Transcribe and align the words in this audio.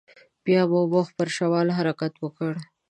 بيا 0.45 0.61
مو 0.71 0.81
مخ 0.93 1.07
پر 1.17 1.27
شمال 1.35 1.67
حرکت 1.77 2.13
وکړ. 2.19 2.53